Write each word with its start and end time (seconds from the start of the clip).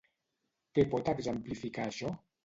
Què 0.77 0.85
pot 0.93 1.11
exemplificar 1.13 1.85
això? 1.91 2.15